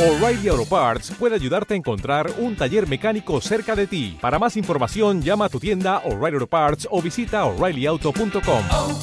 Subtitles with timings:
[0.00, 4.16] O'Reilly Auto Parts puede ayudarte a encontrar un taller mecánico cerca de ti.
[4.18, 8.64] Para más información, llama a tu tienda O'Reilly Auto Parts o visita oreillyauto.com.
[8.70, 8.98] oh,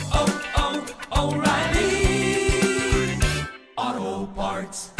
[1.11, 2.49] oh, O'Reilly
[3.75, 4.91] Auto Parts.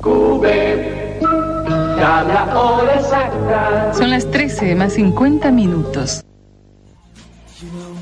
[0.00, 3.94] Cube, ya la hora exacta.
[3.94, 6.24] Son las 13 más 50 minutos.
[7.62, 7.94] You know,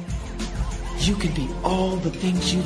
[0.98, 2.62] you can be all the things you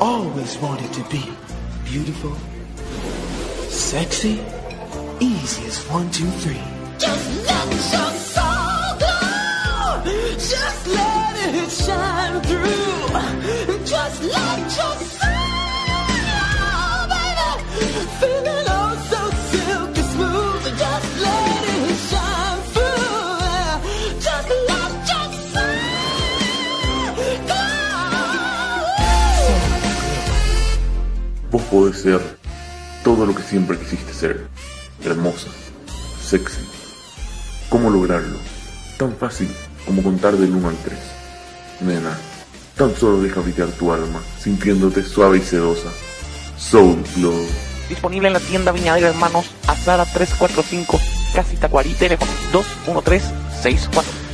[0.00, 1.37] always wanted to be.
[1.90, 2.36] Beautiful,
[3.70, 4.40] sexy,
[5.20, 6.60] easy as one, two, three.
[6.98, 10.02] Just let your soul glow.
[10.34, 13.84] Just let it shine through.
[13.86, 17.48] Just let your soul, baby,
[18.20, 18.77] feeling oh
[31.50, 32.20] Vos podés ser
[33.02, 34.46] todo lo que siempre quisiste ser.
[35.02, 35.48] Hermosa,
[36.22, 36.60] sexy.
[37.70, 38.36] ¿Cómo lograrlo?
[38.98, 39.48] Tan fácil
[39.86, 40.98] como contar del 1 al 3.
[41.80, 42.18] Nena,
[42.76, 45.88] tan solo deja habitar tu alma, sintiéndote suave y sedosa.
[46.58, 47.46] Soul Glow.
[47.88, 51.00] Disponible en la tienda Viñadero Hermanos, Azara 345,
[51.34, 54.27] Casi Tacuarí, teléfono 21364.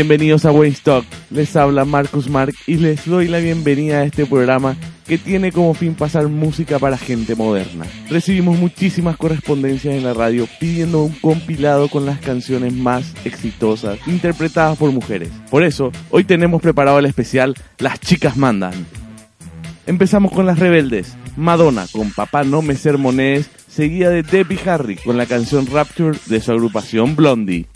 [0.00, 4.74] Bienvenidos a Waystock, les habla Marcus Mark y les doy la bienvenida a este programa
[5.06, 7.84] que tiene como fin pasar música para gente moderna.
[8.08, 14.78] Recibimos muchísimas correspondencias en la radio pidiendo un compilado con las canciones más exitosas interpretadas
[14.78, 15.28] por mujeres.
[15.50, 18.86] Por eso, hoy tenemos preparado el especial Las chicas mandan.
[19.86, 21.14] Empezamos con las rebeldes.
[21.36, 26.40] Madonna con Papá no me sermonees, seguida de Debbie Harry con la canción Rapture de
[26.40, 27.66] su agrupación Blondie.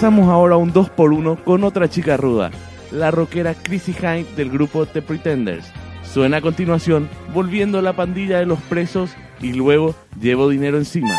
[0.00, 2.50] Pasamos ahora a un 2x1 con otra chica ruda,
[2.90, 5.70] la rockera Chrissy Hine del grupo The Pretenders.
[6.02, 9.10] Suena a continuación, volviendo a la pandilla de los presos
[9.42, 11.14] y luego llevo dinero encima.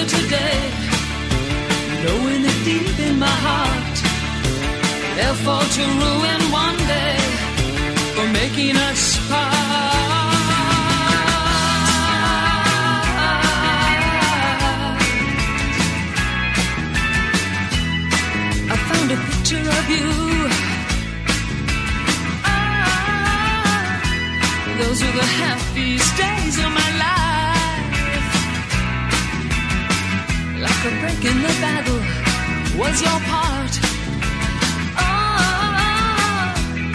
[0.00, 0.60] here today,
[2.04, 3.96] knowing it deep in my heart,
[5.16, 7.16] they'll fall to ruin one day
[8.14, 9.58] for making us part.
[18.72, 20.10] I found a picture of you.
[22.44, 23.80] Ah,
[24.78, 27.19] those were the happiest days of my life.
[30.82, 32.00] for breaking the battle
[32.80, 33.72] was your part.
[34.96, 36.54] Oh,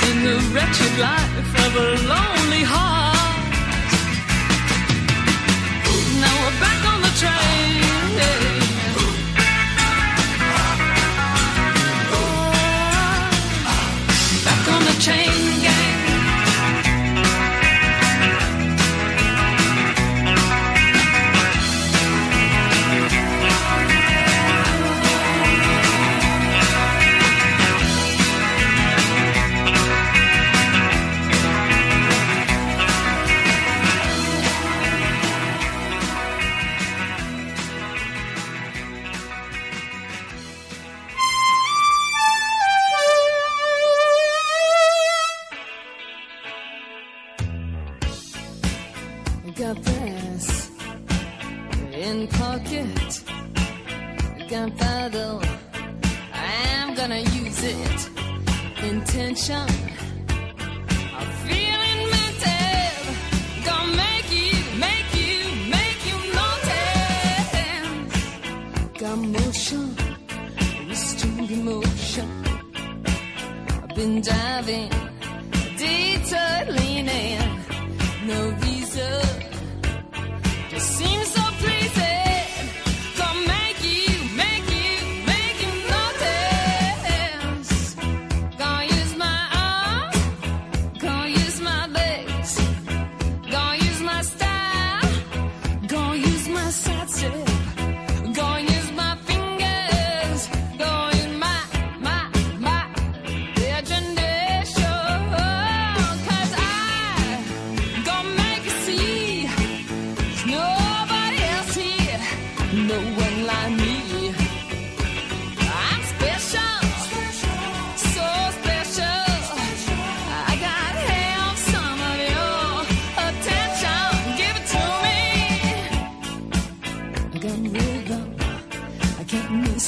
[0.09, 3.43] in the wretched life of a lonely heart.
[6.19, 7.54] Now we're back on the track.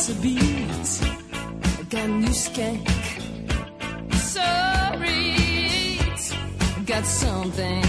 [0.09, 2.87] I got a new skank.
[4.13, 5.35] Sorry,
[5.99, 7.86] I got something.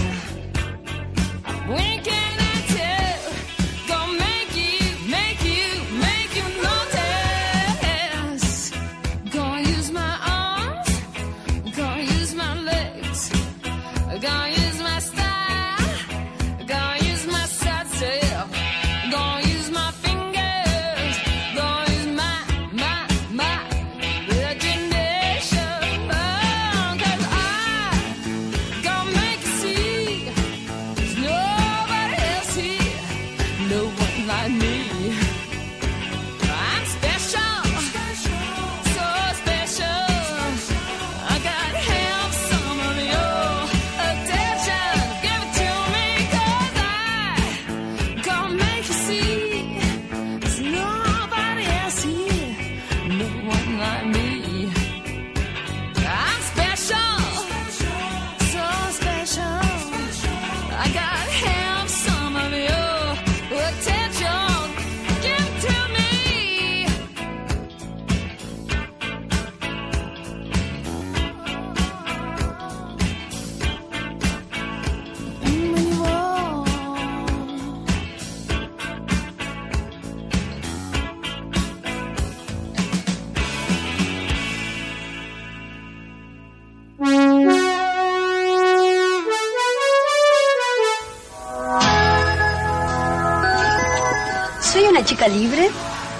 [95.19, 95.69] Significa libre,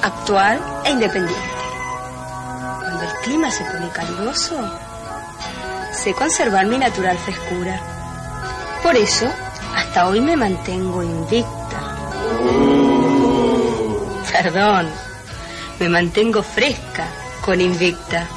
[0.01, 1.43] actual e independiente.
[2.79, 4.55] Cuando el clima se pone caluroso,
[5.93, 7.79] sé conservar mi natural frescura.
[8.83, 9.27] Por eso,
[9.75, 11.79] hasta hoy me mantengo invicta.
[14.31, 14.89] Perdón,
[15.79, 17.07] me mantengo fresca
[17.41, 18.27] con invicta.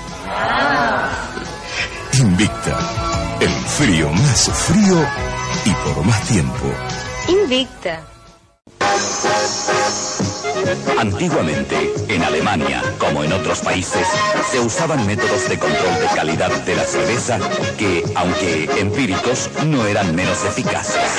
[2.15, 2.79] Invicta.
[3.41, 5.05] El frío más frío
[5.65, 6.73] y por más tiempo.
[7.29, 8.01] Invicta.
[10.99, 14.07] Antiguamente, en Alemania, como en otros países,
[14.51, 17.39] se usaban métodos de control de calidad de la cerveza
[17.79, 21.11] que, aunque empíricos, no eran menos eficaces.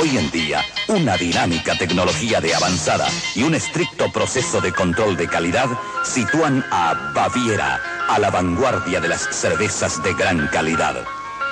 [0.00, 5.26] Hoy en día, una dinámica tecnología de avanzada y un estricto proceso de control de
[5.26, 5.68] calidad
[6.04, 10.96] sitúan a Baviera a la vanguardia de las cervezas de gran calidad.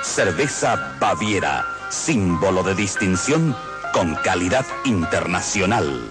[0.03, 3.55] Cerveza Baviera, símbolo de distinción
[3.95, 6.09] con calidad internacional.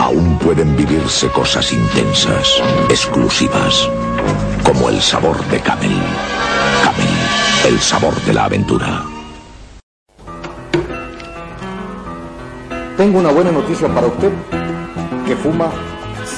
[0.00, 3.86] Aún pueden vivirse cosas intensas, exclusivas,
[4.64, 6.00] como el sabor de Camel.
[6.82, 7.14] Camel,
[7.68, 9.04] el sabor de la aventura.
[12.96, 14.32] Tengo una buena noticia para usted
[15.26, 15.70] que fuma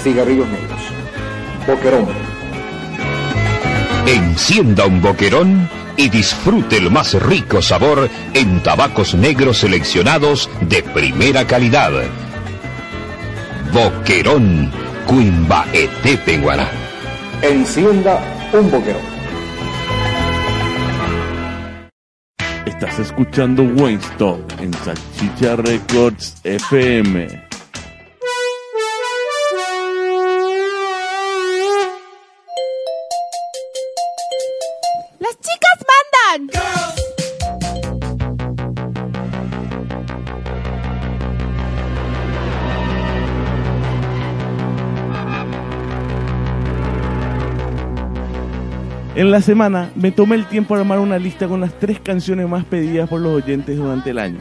[0.08, 0.80] cigarrillos negros.
[1.66, 2.06] Boquerón.
[4.06, 11.46] Encienda un boquerón y disfrute el más rico sabor en tabacos negros seleccionados de primera
[11.46, 11.92] calidad.
[13.72, 14.70] Boquerón,
[15.06, 16.70] Cuimba Ete Penguaná.
[17.42, 18.18] Encienda
[18.52, 19.02] un boquerón.
[22.64, 27.47] Estás escuchando Wayne Stock en Salchicha Records FM.
[49.18, 52.48] En la semana me tomé el tiempo de armar una lista con las tres canciones
[52.48, 54.38] más pedidas por los oyentes durante el año.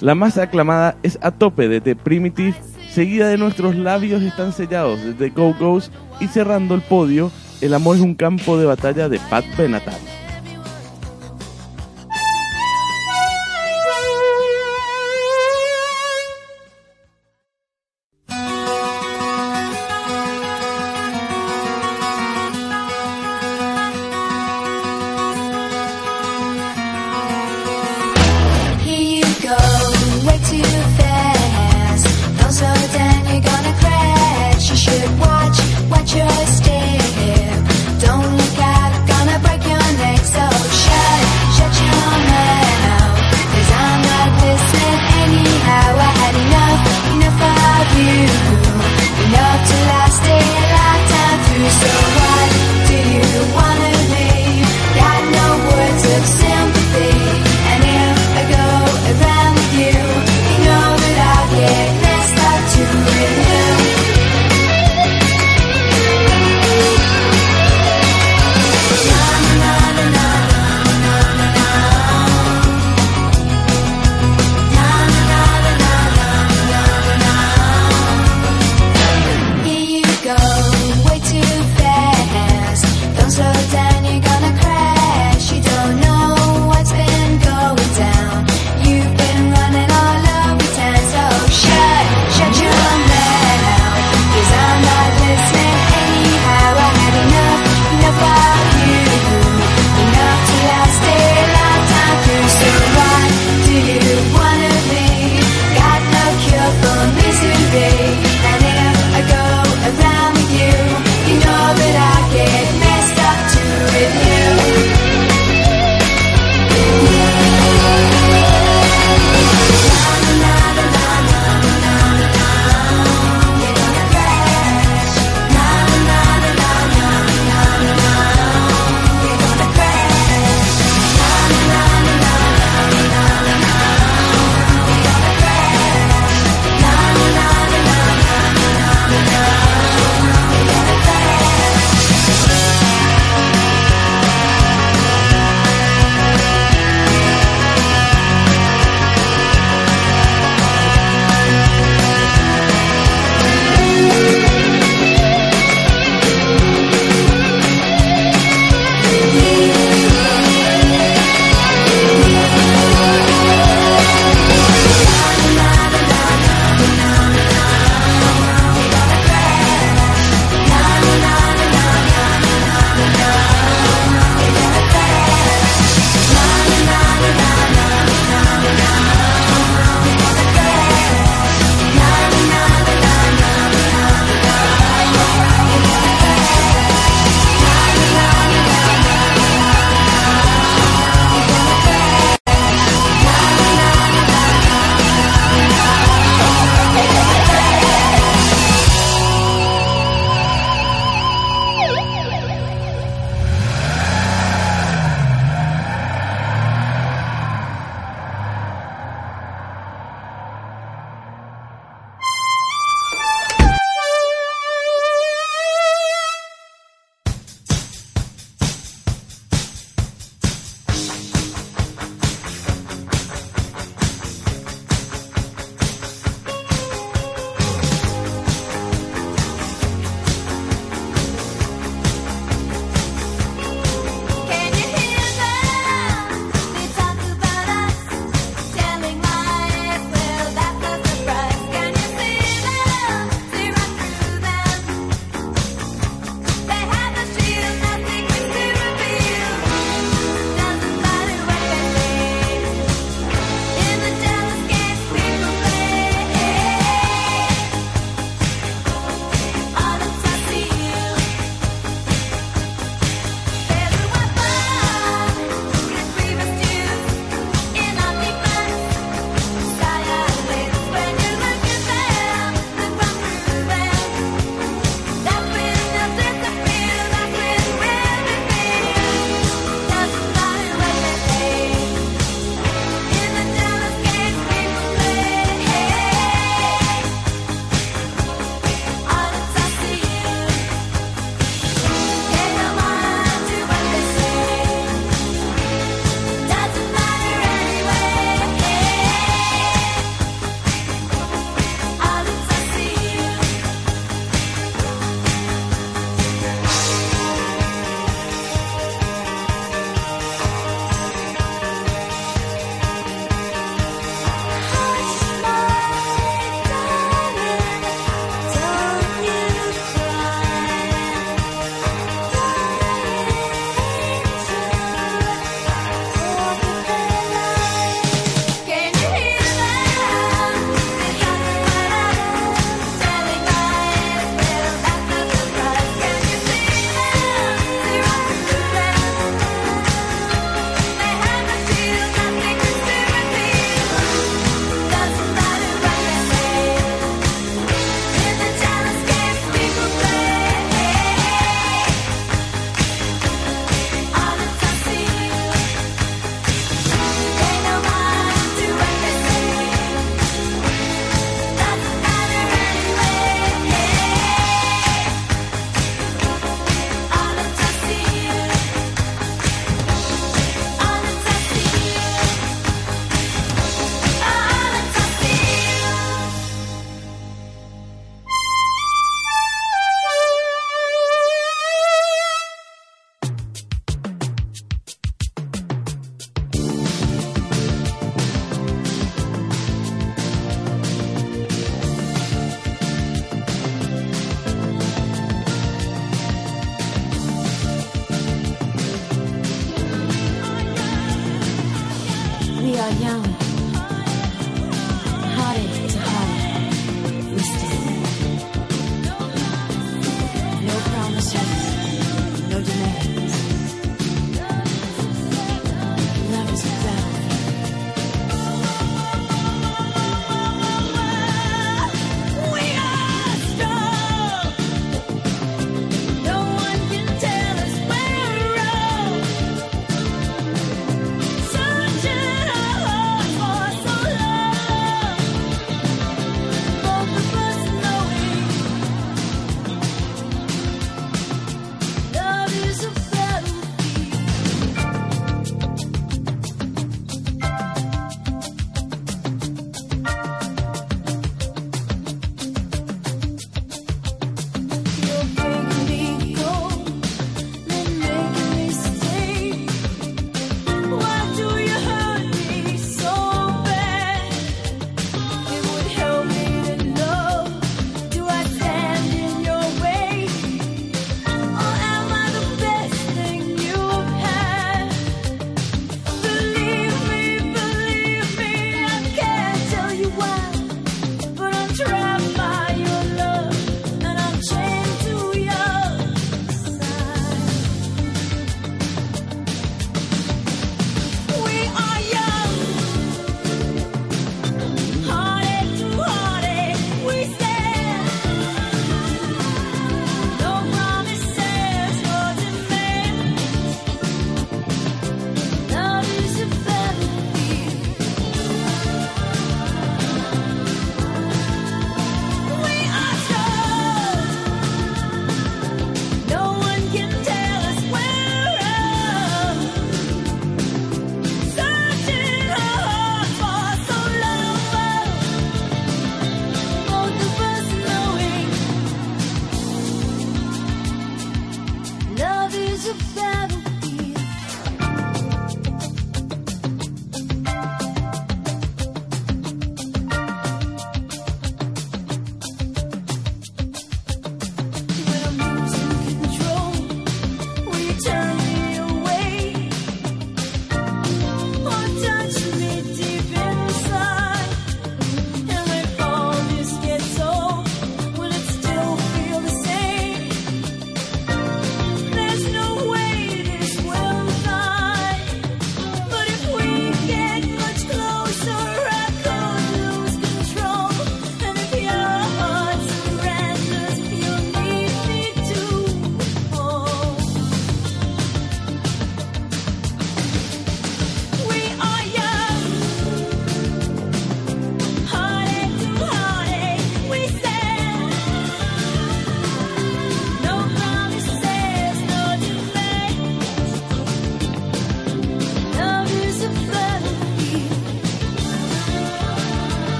[0.00, 2.56] La más aclamada es A Tope de The Primitive,
[2.90, 7.30] seguida de Nuestros labios están sellados de The Go Go's y cerrando el podio,
[7.60, 9.94] El amor es un campo de batalla de Pat Benatar.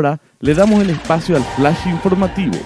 [0.00, 2.56] Ahora le damos el espacio al flash informativo.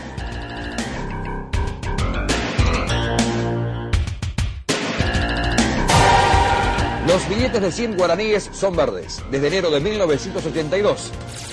[7.08, 11.10] Los billetes de 100 guaraníes son verdes desde enero de 1982.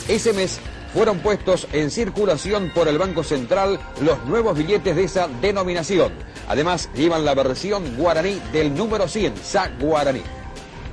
[0.07, 0.59] Ese mes
[0.93, 6.13] fueron puestos en circulación por el Banco Central los nuevos billetes de esa denominación.
[6.47, 10.21] Además, llevan la versión guaraní del número 100, Sa Guaraní.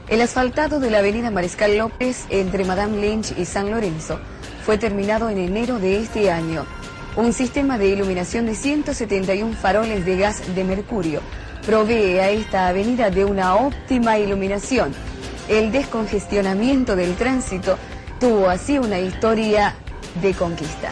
[0.09, 4.19] El asfaltado de la avenida Mariscal López entre Madame Lynch y San Lorenzo
[4.69, 6.67] fue terminado en enero de este año.
[7.17, 11.23] Un sistema de iluminación de 171 faroles de gas de mercurio
[11.65, 14.93] provee a esta avenida de una óptima iluminación.
[15.49, 17.79] El descongestionamiento del tránsito
[18.21, 19.75] tuvo así una historia
[20.21, 20.91] de conquista.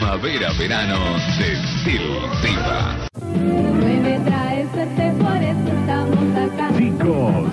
[0.00, 0.96] Primavera-verano
[1.38, 2.50] de
[6.46, 6.68] acá.
[6.78, 7.44] Chicos,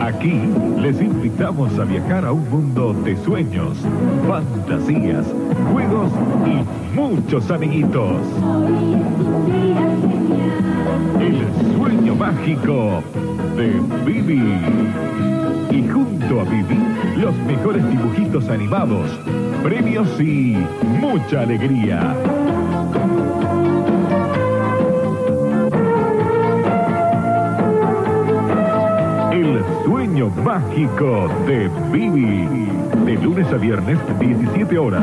[0.00, 0.40] aquí
[0.80, 3.76] les invitamos a viajar a un mundo de sueños,
[4.28, 5.26] fantasías,
[5.72, 6.12] juegos
[6.46, 8.22] y muchos amiguitos.
[11.18, 13.02] El sueño mágico
[13.56, 14.42] de Bibi.
[15.72, 16.78] Y junto a Bibi,
[17.16, 19.08] los mejores dibujitos animados,
[19.62, 20.56] premios y
[21.10, 22.14] mucha alegría.
[29.32, 32.48] El sueño mágico de Bibi.
[33.04, 35.02] De lunes a viernes, 17 horas,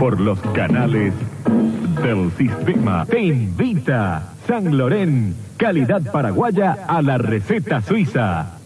[0.00, 1.14] por los canales
[2.02, 3.06] del sistema.
[3.06, 8.58] Te invita San Lorén, calidad paraguaya a la receta suiza.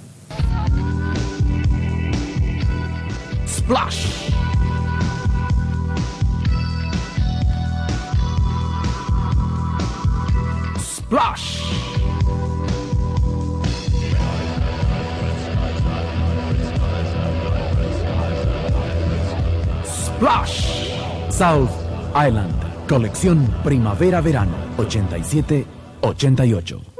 [3.46, 4.27] Splash.
[11.08, 11.64] Splash.
[19.86, 20.92] Splash.
[21.30, 21.70] South
[22.14, 22.52] Island.
[22.86, 26.97] Colección Primavera-Verano 87-88.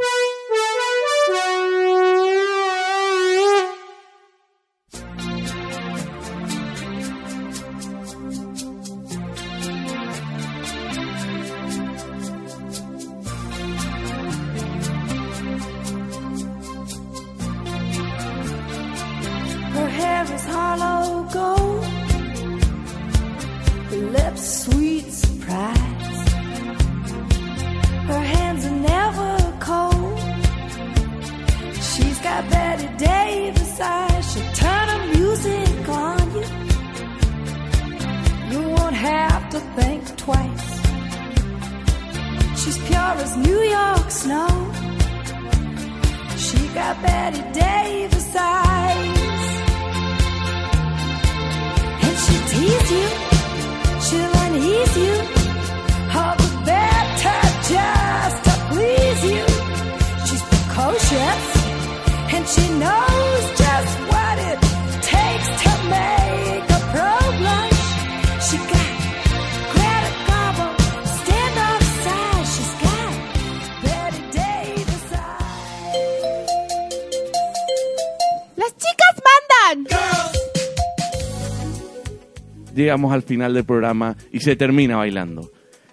[82.79, 85.51] Llegamos al final del programa y se termina bailando.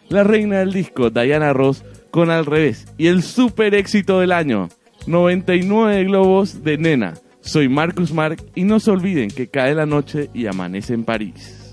[0.08, 4.70] La reina del disco, Diana Ross, con Al revés y el super éxito del año,
[5.08, 7.16] 99 globos de nena.
[7.42, 11.64] Soy Marcus Mark y no se olviden que cae la noche y amanece en París.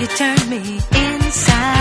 [0.00, 1.77] You turn me inside.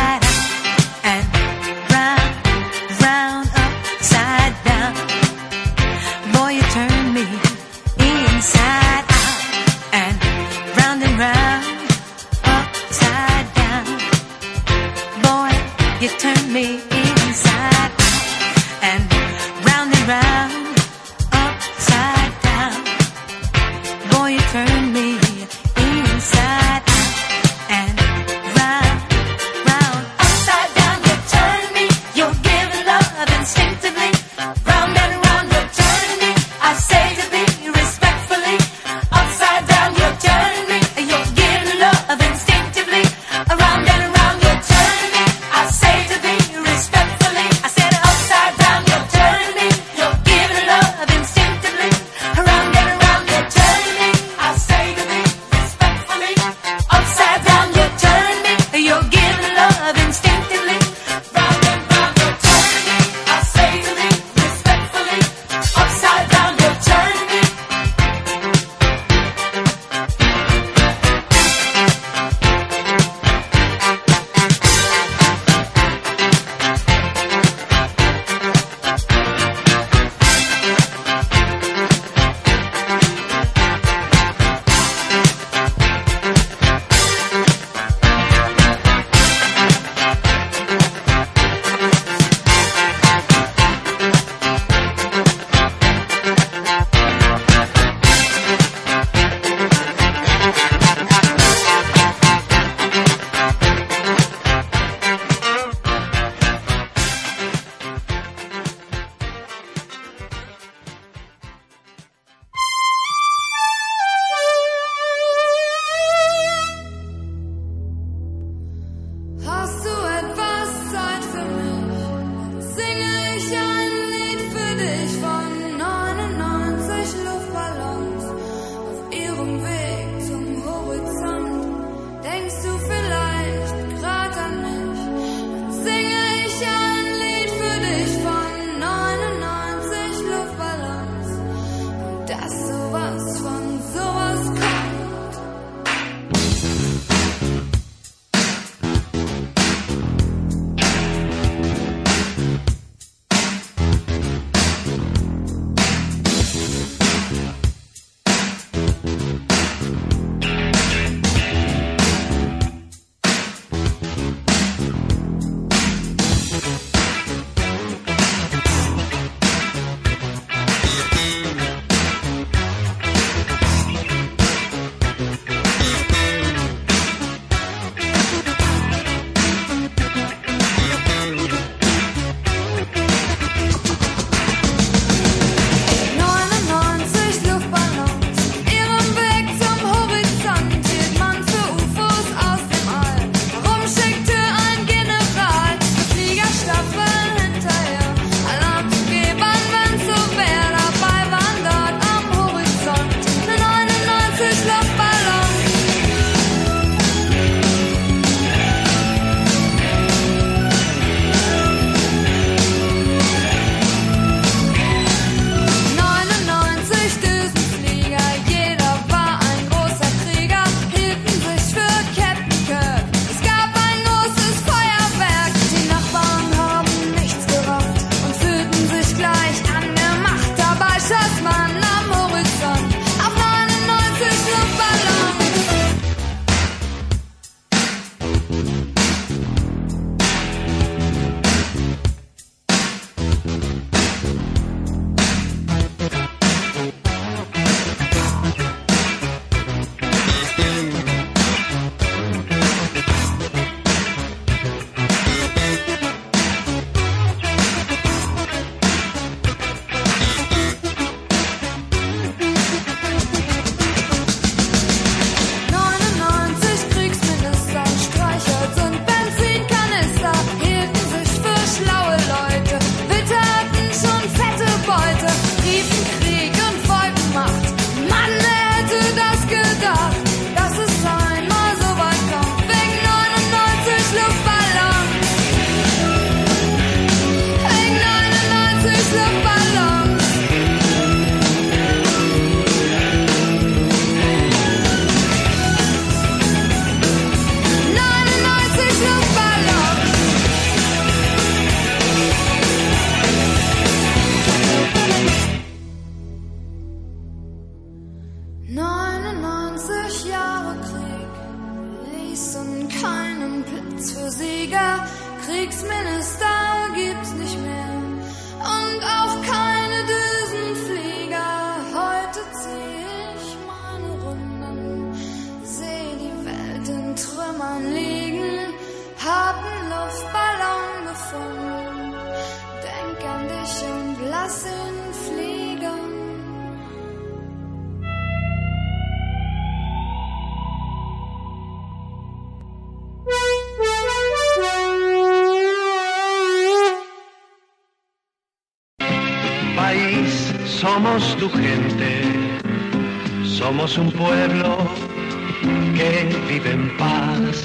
[355.97, 357.57] Que vive en paz.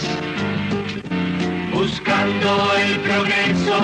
[1.72, 2.50] Buscando
[2.84, 3.76] el progreso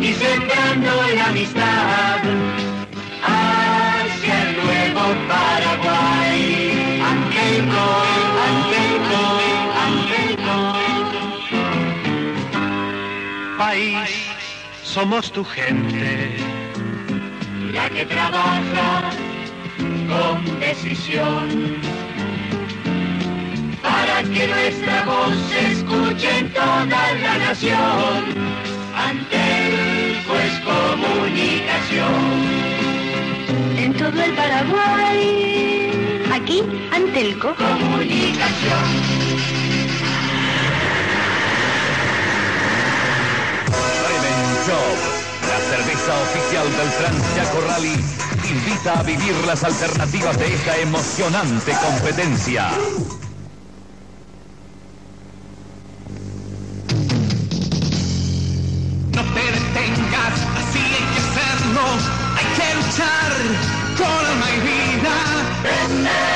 [0.00, 2.20] y sembrando la amistad
[3.24, 7.02] hacia el nuevo Paraguay.
[7.10, 9.48] Ante el gol, ante el gol,
[9.86, 10.86] ante el gol.
[13.58, 14.10] País,
[14.84, 16.36] somos tu gente
[17.72, 19.10] la que trabaja
[20.08, 22.05] con decisión
[24.36, 28.34] que nuestra voz se escuche en toda la nación.
[28.94, 32.20] Antelco es comunicación.
[33.78, 36.22] En todo el Paraguay.
[36.30, 36.62] Aquí,
[36.92, 37.54] Antelco.
[37.54, 38.84] Comunicación.
[44.02, 44.98] Bremen Shop,
[45.48, 47.96] la cerveza oficial del Transchaco Rally,
[48.50, 52.70] invita a vivir las alternativas de esta emocionante competencia.
[62.56, 63.32] que luchar
[63.96, 66.35] con mi vida.